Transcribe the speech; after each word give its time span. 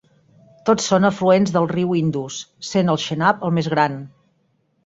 Tots 0.69 0.87
són 0.91 1.05
afluents 1.09 1.53
del 1.57 1.69
riu 1.73 1.93
Indus, 1.99 2.39
sent 2.71 2.91
el 2.95 3.01
Chenab 3.07 3.47
el 3.51 3.55
més 3.59 3.71
gran. 3.75 4.01